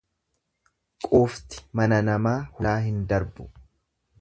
[1.07, 3.47] Quufti mana namaa hulaa hin darbu.